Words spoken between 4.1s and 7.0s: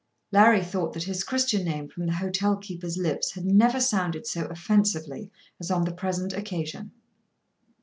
so offensively as on the present occasion.